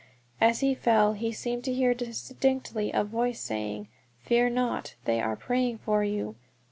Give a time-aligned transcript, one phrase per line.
[0.41, 5.35] As he fell he seemed to hear distinctly a voice saying, "Fear not, they are
[5.35, 6.37] praying for you."